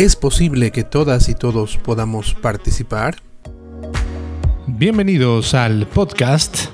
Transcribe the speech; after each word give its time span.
¿Es 0.00 0.16
posible 0.16 0.70
que 0.70 0.82
todas 0.82 1.28
y 1.28 1.34
todos 1.34 1.76
podamos 1.76 2.32
participar? 2.32 3.16
Bienvenidos 4.66 5.52
al 5.52 5.86
podcast 5.86 6.68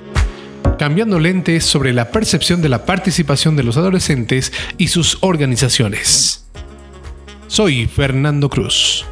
Cambiando 0.79 1.19
lentes 1.19 1.65
sobre 1.65 1.93
la 1.93 2.12
percepción 2.12 2.62
de 2.62 2.69
la 2.69 2.85
participación 2.85 3.57
de 3.57 3.64
los 3.64 3.77
adolescentes 3.79 4.53
y 4.79 4.86
sus 4.86 5.18
organizaciones. 5.23 6.46
Soy 7.49 7.89
Fernando 7.89 8.49
Cruz. 8.49 9.04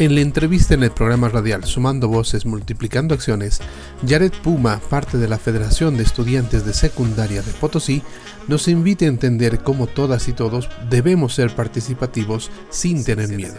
En 0.00 0.16
la 0.16 0.22
entrevista 0.22 0.74
en 0.74 0.82
el 0.82 0.90
programa 0.90 1.28
radial 1.28 1.62
Sumando 1.62 2.08
Voces, 2.08 2.46
Multiplicando 2.46 3.14
Acciones, 3.14 3.60
Jared 4.04 4.32
Puma, 4.42 4.80
parte 4.90 5.18
de 5.18 5.28
la 5.28 5.38
Federación 5.38 5.96
de 5.96 6.02
Estudiantes 6.02 6.66
de 6.66 6.72
Secundaria 6.72 7.42
de 7.42 7.52
Potosí, 7.52 8.02
nos 8.48 8.66
invita 8.66 9.04
a 9.04 9.08
entender 9.08 9.60
cómo 9.60 9.86
todas 9.86 10.26
y 10.26 10.32
todos 10.32 10.68
debemos 10.90 11.34
ser 11.34 11.54
participativos 11.54 12.50
sin 12.70 13.04
tener 13.04 13.28
miedo. 13.28 13.54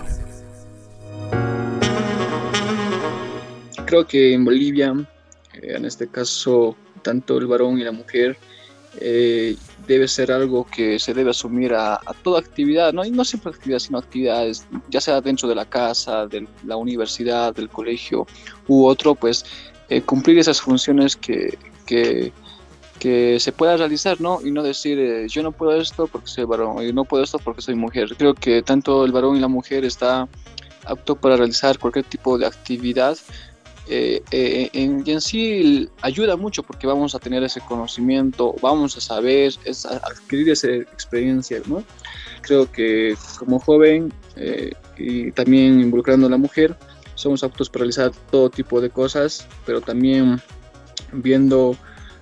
Creo 3.85 4.05
que 4.05 4.33
en 4.33 4.43
Bolivia, 4.43 4.93
eh, 5.53 5.75
en 5.77 5.85
este 5.85 6.09
caso, 6.09 6.75
tanto 7.01 7.37
el 7.37 7.47
varón 7.47 7.79
y 7.79 7.85
la 7.85 7.93
mujer, 7.93 8.37
eh, 8.99 9.55
debe 9.87 10.07
ser 10.07 10.31
algo 10.31 10.65
que 10.65 10.99
se 10.99 11.13
debe 11.13 11.31
asumir 11.31 11.73
a, 11.73 11.99
toda 12.23 12.39
actividad, 12.39 12.93
¿no? 12.93 13.05
Y 13.05 13.11
no 13.11 13.23
siempre 13.23 13.51
actividades, 13.51 13.83
sino 13.83 13.97
actividades, 13.97 14.65
ya 14.89 15.01
sea 15.01 15.21
dentro 15.21 15.47
de 15.47 15.55
la 15.55 15.65
casa, 15.65 16.27
de 16.27 16.47
la 16.63 16.75
universidad, 16.77 17.53
del 17.53 17.69
colegio 17.69 18.25
u 18.67 18.85
otro, 18.85 19.15
pues 19.15 19.45
eh, 19.89 20.01
cumplir 20.01 20.39
esas 20.39 20.61
funciones 20.61 21.15
que, 21.15 21.57
que, 21.85 22.31
que, 22.99 23.39
se 23.39 23.51
pueda 23.51 23.77
realizar, 23.77 24.19
¿no? 24.19 24.39
Y 24.43 24.51
no 24.51 24.63
decir, 24.63 24.97
eh, 24.97 25.27
yo 25.27 25.43
no 25.43 25.51
puedo 25.51 25.79
esto 25.79 26.07
porque 26.07 26.27
soy 26.27 26.45
varón, 26.45 26.83
y 26.83 26.91
no 26.91 27.05
puedo 27.05 27.23
esto 27.23 27.37
porque 27.39 27.61
soy 27.61 27.75
mujer. 27.75 28.15
Creo 28.17 28.33
que 28.33 28.63
tanto 28.63 29.05
el 29.05 29.11
varón 29.11 29.37
y 29.37 29.39
la 29.39 29.47
mujer 29.47 29.85
está 29.85 30.27
apto 30.85 31.15
para 31.15 31.35
realizar 31.35 31.77
cualquier 31.79 32.05
tipo 32.05 32.37
de 32.37 32.45
actividad 32.45 33.17
eh, 33.87 34.23
eh, 34.31 34.69
en, 34.73 35.03
en 35.05 35.21
sí 35.21 35.89
ayuda 36.01 36.35
mucho 36.35 36.63
porque 36.63 36.87
vamos 36.87 37.13
a 37.13 37.19
tener 37.19 37.43
ese 37.43 37.61
conocimiento, 37.61 38.55
vamos 38.61 38.97
a 38.97 39.01
saber, 39.01 39.53
es 39.63 39.85
adquirir 39.85 40.49
esa 40.49 40.73
experiencia, 40.73 41.61
¿no? 41.67 41.83
Creo 42.41 42.71
que 42.71 43.15
como 43.37 43.59
joven 43.59 44.11
eh, 44.35 44.71
y 44.97 45.31
también 45.31 45.79
involucrando 45.79 46.27
a 46.27 46.29
la 46.29 46.37
mujer, 46.37 46.75
somos 47.15 47.43
aptos 47.43 47.69
para 47.69 47.81
realizar 47.81 48.11
todo 48.31 48.49
tipo 48.49 48.81
de 48.81 48.89
cosas, 48.89 49.47
pero 49.65 49.81
también 49.81 50.41
viendo 51.13 51.77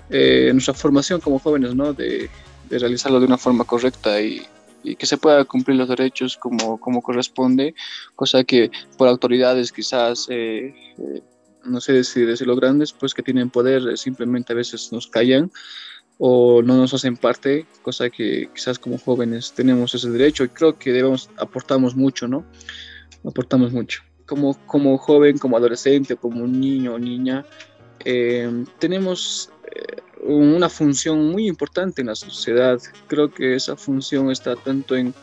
nuestra 0.09 0.75
formación 0.75 1.19
como 1.21 1.39
jóvenes, 1.39 1.73
¿no? 1.73 1.93
De, 1.93 2.29
de, 2.69 2.79
realizarlo 2.79 3.19
de 3.19 3.25
una 3.25 3.37
forma 3.37 3.63
correcta 3.63 4.21
y, 4.21 4.45
y 4.83 4.95
que 4.95 5.05
se 5.05 5.17
pueda 5.17 5.43
cumplir 5.45 5.77
los 5.77 5.87
derechos 5.87 6.37
como, 6.37 6.79
como 6.79 7.01
corresponde, 7.01 7.73
cosa 8.15 8.43
que 8.43 8.69
por 8.97 9.07
autoridades 9.07 9.71
quizás 9.71 10.27
eh, 10.29 10.75
no 11.65 11.81
sé 11.81 12.03
si 12.03 12.21
decirlo 12.21 12.55
grandes, 12.55 12.93
pues 12.93 13.13
que 13.13 13.23
tienen 13.23 13.49
poder, 13.49 13.87
eh, 13.87 13.97
simplemente 13.97 14.53
a 14.53 14.55
veces 14.55 14.91
nos 14.91 15.07
callan 15.07 15.51
o 16.17 16.61
no 16.61 16.77
nos 16.77 16.93
hacen 16.93 17.17
parte, 17.17 17.65
cosa 17.81 18.09
que 18.09 18.49
quizás 18.53 18.77
como 18.79 18.97
jóvenes 18.97 19.53
tenemos 19.53 19.93
ese 19.95 20.09
derecho 20.09 20.43
y 20.43 20.49
creo 20.49 20.77
que 20.77 20.91
debemos, 20.91 21.29
aportamos 21.37 21.95
mucho, 21.95 22.27
¿no? 22.27 22.45
Aportamos 23.25 23.71
mucho. 23.71 24.03
Como, 24.25 24.53
como 24.65 24.97
joven, 24.97 25.37
como 25.37 25.57
adolescente, 25.57 26.15
como 26.15 26.47
niño 26.47 26.93
o 26.93 26.99
niña, 26.99 27.45
eh, 28.05 28.65
tenemos 28.79 29.49
eh, 29.65 30.01
una 30.23 30.69
función 30.69 31.31
muy 31.31 31.47
importante 31.47 32.01
en 32.01 32.07
la 32.07 32.15
sociedad. 32.15 32.79
Creo 33.07 33.29
que 33.31 33.55
esa 33.55 33.75
función 33.75 34.31
está 34.31 34.55
tanto 34.55 34.95
en, 34.95 35.13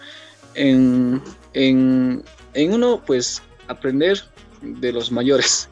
en, 0.55 1.23
en 1.55 2.73
uno, 2.73 3.03
pues, 3.07 3.43
aprender 3.69 4.23
de 4.61 4.93
los 4.93 5.11
mayores, 5.11 5.69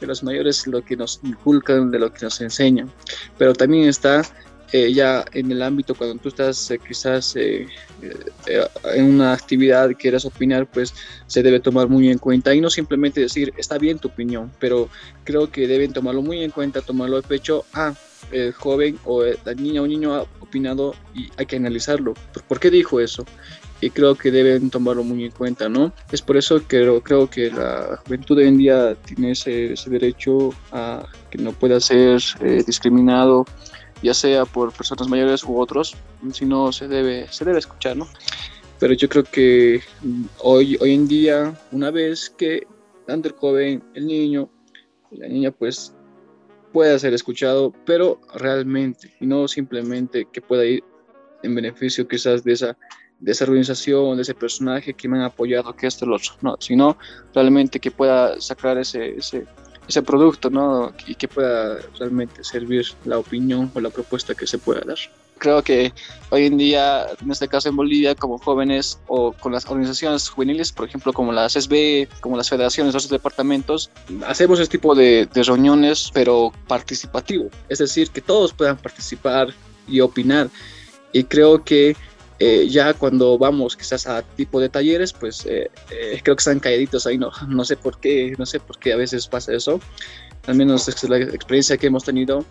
de 0.00 0.06
los 0.06 0.22
mayores 0.22 0.66
lo 0.66 0.82
que 0.82 0.96
nos 0.96 1.20
inculcan, 1.22 1.90
de 1.90 1.98
lo 1.98 2.12
que 2.12 2.24
nos 2.24 2.40
enseñan, 2.40 2.90
pero 3.38 3.52
también 3.52 3.88
está 3.88 4.22
eh, 4.72 4.92
ya 4.92 5.24
en 5.32 5.50
el 5.50 5.62
ámbito 5.62 5.96
cuando 5.96 6.16
tú 6.22 6.28
estás 6.28 6.70
eh, 6.70 6.78
quizás 6.78 7.34
eh, 7.34 7.66
en 8.84 9.04
una 9.04 9.32
actividad 9.32 9.90
quieras 9.98 10.24
opinar, 10.24 10.70
pues 10.70 10.94
se 11.26 11.42
debe 11.42 11.58
tomar 11.58 11.88
muy 11.88 12.08
en 12.08 12.18
cuenta 12.18 12.54
y 12.54 12.60
no 12.60 12.70
simplemente 12.70 13.20
decir 13.20 13.52
está 13.56 13.78
bien 13.78 13.98
tu 13.98 14.08
opinión, 14.08 14.52
pero 14.60 14.88
creo 15.24 15.50
que 15.50 15.66
deben 15.66 15.92
tomarlo 15.92 16.22
muy 16.22 16.44
en 16.44 16.52
cuenta, 16.52 16.82
tomarlo 16.82 17.20
de 17.20 17.26
pecho. 17.26 17.64
Ah, 17.72 17.94
el 18.30 18.52
joven 18.52 18.96
o 19.06 19.24
la 19.24 19.54
niña 19.54 19.82
o 19.82 19.88
niño 19.88 20.14
ha 20.14 20.22
opinado 20.38 20.94
y 21.14 21.28
hay 21.36 21.46
que 21.46 21.56
analizarlo. 21.56 22.14
¿Por 22.46 22.60
qué 22.60 22.70
dijo 22.70 23.00
eso? 23.00 23.24
Y 23.80 23.90
creo 23.90 24.14
que 24.14 24.30
deben 24.30 24.70
tomarlo 24.70 25.02
muy 25.02 25.24
en 25.24 25.30
cuenta, 25.30 25.68
¿no? 25.68 25.92
Es 26.12 26.20
por 26.20 26.36
eso 26.36 26.66
que 26.66 27.00
creo, 27.02 27.30
que 27.30 27.50
la 27.50 27.98
juventud 28.04 28.36
de 28.36 28.42
hoy 28.42 28.48
en 28.48 28.58
día 28.58 28.94
tiene 28.94 29.32
ese, 29.32 29.74
derecho 29.86 30.50
a 30.72 31.06
que 31.30 31.38
no 31.38 31.52
pueda 31.52 31.80
ser 31.80 32.20
eh, 32.40 32.62
discriminado, 32.66 33.46
ya 34.02 34.14
sea 34.14 34.44
por 34.44 34.72
personas 34.72 35.08
mayores 35.08 35.44
u 35.44 35.58
otros, 35.58 35.96
sino 36.32 36.72
se 36.72 36.88
debe, 36.88 37.26
se 37.30 37.44
debe 37.44 37.58
escuchar, 37.58 37.96
¿no? 37.96 38.08
Pero 38.78 38.94
yo 38.94 39.08
creo 39.08 39.24
que 39.24 39.80
hoy, 40.38 40.76
hoy 40.80 40.94
en 40.94 41.08
día, 41.08 41.54
una 41.70 41.90
vez 41.90 42.30
que 42.30 42.66
tanto 43.06 43.28
el 43.28 43.34
joven, 43.34 43.82
el 43.94 44.06
niño, 44.06 44.48
la 45.10 45.28
niña, 45.28 45.50
pues 45.50 45.94
pueda 46.72 46.98
ser 46.98 47.12
escuchado, 47.14 47.74
pero 47.84 48.20
realmente, 48.34 49.12
y 49.20 49.26
no 49.26 49.48
simplemente 49.48 50.26
que 50.32 50.40
pueda 50.40 50.64
ir 50.64 50.84
en 51.42 51.54
beneficio 51.54 52.06
quizás 52.06 52.44
de 52.44 52.52
esa 52.52 52.76
de 53.20 53.32
esa 53.32 53.44
organización, 53.44 54.16
de 54.16 54.22
ese 54.22 54.34
personaje 54.34 54.94
que 54.94 55.08
me 55.08 55.18
han 55.18 55.24
apoyado, 55.24 55.74
que 55.76 55.86
esto, 55.86 56.06
lo 56.06 56.16
otro, 56.16 56.32
no, 56.40 56.56
sino 56.58 56.96
realmente 57.34 57.78
que 57.78 57.90
pueda 57.90 58.40
sacar 58.40 58.78
ese, 58.78 59.16
ese, 59.16 59.46
ese 59.86 60.02
producto, 60.02 60.48
¿no? 60.50 60.92
Y 61.06 61.14
que 61.14 61.28
pueda 61.28 61.78
realmente 61.98 62.42
servir 62.42 62.86
la 63.04 63.18
opinión 63.18 63.70
o 63.74 63.80
la 63.80 63.90
propuesta 63.90 64.34
que 64.34 64.46
se 64.46 64.58
pueda 64.58 64.80
dar. 64.80 64.96
Creo 65.36 65.62
que 65.62 65.92
hoy 66.28 66.46
en 66.46 66.58
día, 66.58 67.06
en 67.22 67.30
este 67.30 67.48
caso 67.48 67.70
en 67.70 67.76
Bolivia, 67.76 68.14
como 68.14 68.38
jóvenes 68.38 69.00
o 69.06 69.32
con 69.32 69.52
las 69.52 69.64
organizaciones 69.64 70.28
juveniles, 70.28 70.70
por 70.70 70.86
ejemplo, 70.86 71.14
como 71.14 71.32
las 71.32 71.54
SB, 71.54 72.08
como 72.20 72.36
las 72.36 72.50
federaciones, 72.50 72.92
los 72.92 73.08
departamentos, 73.08 73.90
hacemos 74.26 74.60
este 74.60 74.76
tipo 74.76 74.94
de, 74.94 75.26
de 75.32 75.42
reuniones, 75.42 76.10
pero 76.12 76.52
participativo. 76.68 77.48
Es 77.70 77.78
decir, 77.78 78.10
que 78.10 78.20
todos 78.20 78.52
puedan 78.52 78.76
participar 78.76 79.48
y 79.88 80.00
opinar. 80.00 80.50
Y 81.12 81.24
creo 81.24 81.64
que 81.64 81.96
eh, 82.42 82.68
ya 82.70 82.94
cuando 82.94 83.36
vamos 83.36 83.76
quizás 83.76 84.06
a 84.06 84.22
tipo 84.22 84.60
de 84.60 84.70
talleres, 84.70 85.12
pues 85.12 85.44
eh, 85.44 85.70
eh, 85.90 86.20
creo 86.22 86.34
que 86.34 86.40
están 86.40 86.58
calladitos 86.58 87.06
ahí, 87.06 87.18
no, 87.18 87.30
no 87.46 87.66
sé 87.66 87.76
por 87.76 88.00
qué, 88.00 88.32
no 88.38 88.46
sé 88.46 88.58
por 88.60 88.78
qué 88.78 88.94
a 88.94 88.96
veces 88.96 89.28
pasa 89.28 89.52
eso. 89.52 89.78
Al 90.46 90.54
menos 90.54 90.88
es 90.88 91.06
la 91.06 91.18
experiencia 91.18 91.76
que 91.76 91.88
hemos 91.88 92.02
tenido. 92.02 92.46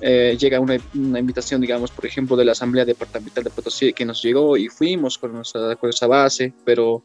llega 0.00 0.60
una, 0.60 0.78
una, 0.94 1.18
invitación, 1.18 1.60
digamos, 1.60 1.90
por 1.90 2.06
ejemplo, 2.06 2.36
de 2.36 2.46
la 2.46 2.52
Asamblea 2.52 2.86
Departamental 2.86 3.44
de 3.44 3.50
Potosí 3.50 3.92
que 3.92 4.06
nos 4.06 4.22
llegó 4.22 4.56
y 4.56 4.68
fuimos 4.68 5.18
con, 5.18 5.34
nuestra, 5.34 5.76
con 5.76 5.90
esa 5.90 6.06
base, 6.06 6.54
pero 6.64 7.04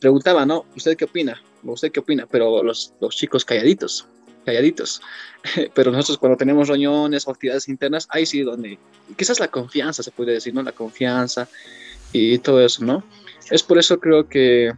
preguntaba, 0.00 0.46
¿no? 0.46 0.64
¿Usted 0.74 0.96
qué 0.96 1.04
opina? 1.04 1.42
¿Usted 1.62 1.92
qué 1.92 2.00
opina? 2.00 2.26
Pero 2.28 2.62
los, 2.62 2.94
los 3.02 3.14
chicos 3.14 3.44
calladitos, 3.44 4.08
calladitos. 4.44 5.00
Pero 5.74 5.90
nosotros 5.90 6.18
cuando 6.18 6.36
tenemos 6.36 6.68
reuniones 6.68 7.26
o 7.26 7.30
actividades 7.30 7.68
internas, 7.68 8.06
ahí 8.10 8.26
sí 8.26 8.42
donde 8.42 8.78
quizás 9.16 9.40
la 9.40 9.48
confianza 9.48 10.02
se 10.02 10.10
puede 10.10 10.32
decir, 10.32 10.54
¿no? 10.54 10.62
La 10.62 10.72
confianza 10.72 11.48
y 12.12 12.38
todo 12.38 12.64
eso, 12.64 12.84
¿no? 12.84 13.04
Es 13.50 13.62
por 13.62 13.78
eso 13.78 13.98
creo 13.98 14.28
que 14.28 14.68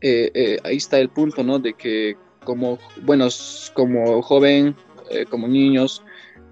eh, 0.00 0.30
eh, 0.34 0.58
ahí 0.64 0.76
está 0.76 0.98
el 0.98 1.08
punto, 1.08 1.42
¿no? 1.42 1.58
De 1.58 1.74
que 1.74 2.16
como, 2.44 2.78
bueno, 3.02 3.28
como 3.74 4.22
joven, 4.22 4.76
eh, 5.10 5.24
como 5.28 5.48
niños, 5.48 6.02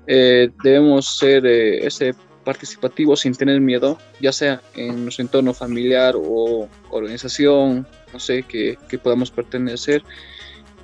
debemos 0.06 1.18
ser 1.18 1.44
ese 1.46 2.14
participativo 2.44 3.16
sin 3.16 3.34
tener 3.34 3.60
miedo, 3.60 3.98
ya 4.20 4.30
sea 4.30 4.62
en 4.76 5.02
nuestro 5.02 5.24
entorno 5.24 5.52
familiar 5.52 6.14
o 6.16 6.68
organización, 6.90 7.88
no 8.12 8.20
sé, 8.20 8.44
que, 8.44 8.78
que 8.88 8.98
podamos 8.98 9.32
pertenecer 9.32 10.04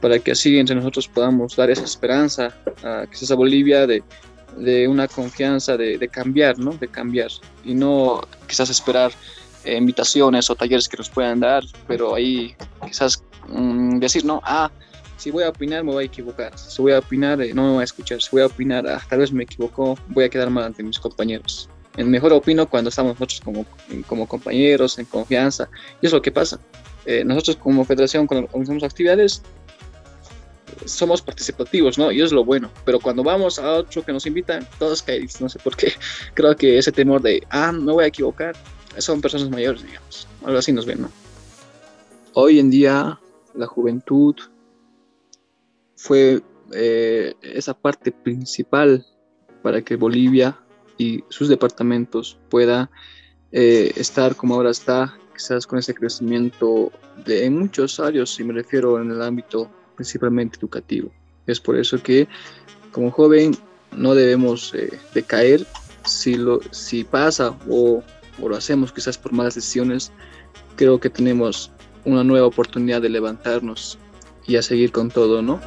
para 0.02 0.18
que 0.18 0.32
así 0.32 0.58
entre 0.58 0.74
nosotros 0.74 1.08
podamos 1.08 1.56
dar 1.56 1.70
esa 1.70 1.84
esperanza 1.84 2.52
a 2.82 3.06
quizás 3.08 3.30
a 3.30 3.36
Bolivia 3.36 3.86
de, 3.86 4.02
de 4.58 4.88
una 4.88 5.06
confianza 5.06 5.76
de, 5.76 5.96
de, 5.96 6.08
cambiar, 6.08 6.58
¿no? 6.58 6.72
De 6.72 6.88
cambiar 6.88 7.30
y 7.64 7.72
no 7.72 8.20
quizás 8.48 8.68
esperar 8.68 9.12
eh, 9.64 9.76
invitaciones 9.76 10.50
o 10.50 10.56
talleres 10.56 10.88
que 10.88 10.96
nos 10.96 11.08
puedan 11.08 11.38
dar, 11.38 11.62
pero 11.86 12.16
ahí 12.16 12.54
quizás 12.84 13.22
mm, 13.48 14.00
decir, 14.00 14.24
no, 14.24 14.40
ah, 14.44 14.70
si 15.16 15.30
voy 15.30 15.44
a 15.44 15.50
opinar 15.50 15.84
me 15.84 15.92
voy 15.92 16.02
a 16.02 16.06
equivocar, 16.06 16.58
si 16.58 16.82
voy 16.82 16.92
a 16.92 16.98
opinar 16.98 17.40
eh, 17.40 17.54
no 17.54 17.62
me 17.66 17.72
voy 17.74 17.80
a 17.82 17.84
escuchar, 17.84 18.20
si 18.20 18.28
voy 18.32 18.42
a 18.42 18.46
opinar, 18.46 18.84
ah, 18.88 19.00
tal 19.08 19.20
vez 19.20 19.32
me 19.32 19.44
equivoco, 19.44 19.96
voy 20.08 20.24
a 20.24 20.28
quedar 20.28 20.50
mal 20.50 20.64
ante 20.64 20.82
mis 20.82 20.98
compañeros. 20.98 21.68
El 21.96 22.06
mejor 22.06 22.32
opino 22.32 22.68
cuando 22.68 22.88
estamos 22.88 23.12
nosotros 23.20 23.40
como, 23.40 23.66
como 24.08 24.26
compañeros, 24.26 24.98
en 24.98 25.04
confianza, 25.04 25.68
y 26.00 26.06
es 26.06 26.12
lo 26.12 26.22
que 26.22 26.32
pasa. 26.32 26.58
Eh, 27.04 27.24
nosotros 27.24 27.56
como 27.56 27.84
federación, 27.84 28.26
cuando 28.26 28.46
organizamos 28.46 28.82
actividades, 28.82 29.42
somos 30.84 31.22
participativos, 31.22 31.98
¿no? 31.98 32.12
Y 32.12 32.22
es 32.22 32.32
lo 32.32 32.44
bueno. 32.44 32.70
Pero 32.84 33.00
cuando 33.00 33.22
vamos 33.22 33.58
a 33.58 33.72
otro 33.72 34.02
que 34.02 34.12
nos 34.12 34.26
invitan, 34.26 34.66
todos 34.78 35.02
caen, 35.02 35.28
no 35.40 35.48
sé 35.48 35.58
por 35.58 35.76
qué. 35.76 35.92
Creo 36.34 36.56
que 36.56 36.78
ese 36.78 36.92
temor 36.92 37.22
de, 37.22 37.46
ah, 37.50 37.72
me 37.72 37.92
voy 37.92 38.04
a 38.04 38.08
equivocar, 38.08 38.56
son 38.98 39.20
personas 39.20 39.50
mayores, 39.50 39.82
digamos. 39.82 40.26
Algo 40.44 40.58
así 40.58 40.72
nos 40.72 40.86
ven, 40.86 41.02
¿no? 41.02 41.22
hoy 42.34 42.58
en 42.58 42.70
día 42.70 43.18
la 43.54 43.66
juventud 43.66 44.34
fue 45.96 46.42
eh, 46.72 47.34
esa 47.42 47.74
parte 47.74 48.10
principal 48.12 49.06
para 49.62 49.82
que 49.82 49.96
Bolivia 49.96 50.58
y 50.98 51.22
sus 51.28 51.48
departamentos 51.48 52.38
pueda 52.48 52.90
eh, 53.52 53.92
estar 53.96 54.34
como 54.34 54.54
ahora 54.54 54.70
está, 54.70 55.16
quizás 55.34 55.66
con 55.66 55.78
ese 55.78 55.94
crecimiento 55.94 56.90
de, 57.24 57.44
en 57.44 57.58
muchos 57.58 58.00
áreas, 58.00 58.38
y 58.40 58.44
me 58.44 58.54
refiero 58.54 59.00
en 59.00 59.10
el 59.10 59.22
ámbito 59.22 59.70
principalmente 60.02 60.58
educativo. 60.58 61.12
Es 61.46 61.60
por 61.60 61.76
eso 61.76 62.02
que 62.02 62.26
como 62.90 63.10
joven 63.12 63.56
no 63.96 64.14
debemos 64.14 64.74
eh, 64.74 64.98
decaer 65.14 65.64
si, 66.04 66.34
lo, 66.34 66.60
si 66.72 67.04
pasa 67.04 67.56
o, 67.68 68.02
o 68.40 68.48
lo 68.48 68.56
hacemos 68.56 68.92
quizás 68.92 69.16
por 69.16 69.32
malas 69.32 69.54
decisiones, 69.54 70.10
creo 70.74 70.98
que 70.98 71.08
tenemos 71.08 71.70
una 72.04 72.24
nueva 72.24 72.48
oportunidad 72.48 73.00
de 73.00 73.10
levantarnos 73.10 73.96
y 74.44 74.56
a 74.56 74.62
seguir 74.62 74.90
con 74.90 75.08
todo, 75.08 75.40
¿no? 75.40 75.60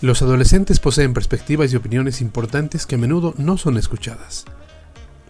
Los 0.00 0.22
adolescentes 0.22 0.78
poseen 0.78 1.14
perspectivas 1.14 1.72
y 1.72 1.76
opiniones 1.76 2.20
importantes 2.20 2.86
que 2.86 2.94
a 2.94 2.98
menudo 2.98 3.34
no 3.38 3.56
son 3.56 3.76
escuchadas. 3.76 4.44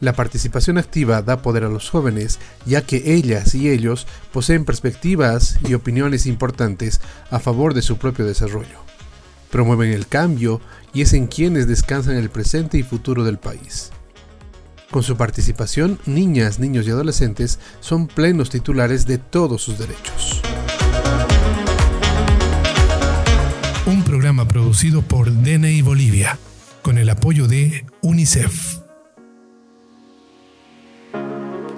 La 0.03 0.15
participación 0.15 0.79
activa 0.79 1.23
da 1.23 1.43
poder 1.43 1.63
a 1.63 1.69
los 1.69 1.89
jóvenes, 1.89 2.41
ya 2.67 2.83
que 2.83 3.15
ellas 3.15 3.55
y 3.55 3.71
ellos 3.71 4.09
poseen 4.33 4.65
perspectivas 4.65 5.61
y 5.65 5.75
opiniones 5.75 6.27
importantes 6.27 7.01
a 7.31 7.39
favor 7.39 7.73
de 7.73 7.83
su 7.83 7.99
propio 7.99 8.27
desarrollo. 8.27 8.81
Promueven 9.53 9.93
el 9.93 10.09
cambio 10.09 10.61
y 10.93 11.03
es 11.03 11.13
en 11.13 11.29
quienes 11.29 11.69
descansan 11.69 12.17
el 12.17 12.31
presente 12.31 12.79
y 12.79 12.83
futuro 12.83 13.23
del 13.23 13.39
país. 13.39 13.93
Con 14.91 15.05
su 15.05 15.17
participación, 15.17 16.01
niñas, 16.05 16.59
niños 16.59 16.85
y 16.89 16.91
adolescentes 16.91 17.61
son 17.79 18.09
plenos 18.09 18.51
titulares 18.51 19.07
de 19.07 19.19
todos 19.19 19.63
sus 19.63 19.79
derechos. 19.79 20.43
Un 23.87 24.03
programa 24.03 24.49
producido 24.49 25.03
por 25.03 25.33
DNI 25.33 25.81
Bolivia, 25.83 26.41
con 26.83 26.99
el 26.99 27.09
apoyo 27.09 27.47
de 27.47 27.87
UNICEF. 28.01 28.82